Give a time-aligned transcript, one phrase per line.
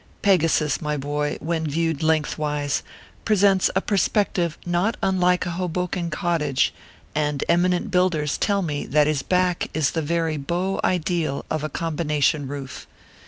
[0.23, 2.81] Pegasus, my boy, when viewed lengthwise,
[3.23, 6.73] presents a perspective not unlike a Hoboken cottage,
[7.13, 11.69] and eminent builders tell me that his back is the very beau ideal of a
[11.69, 12.87] combination roof.